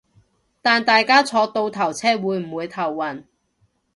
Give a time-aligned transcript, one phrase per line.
[0.63, 3.25] 但大家坐倒頭車會唔會頭暈